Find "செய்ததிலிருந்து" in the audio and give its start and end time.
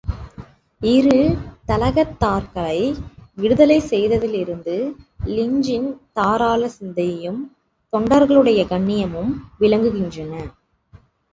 3.89-4.77